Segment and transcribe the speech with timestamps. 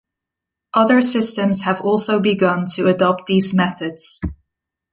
[0.73, 4.19] Other systems have also begun to adopt these methods.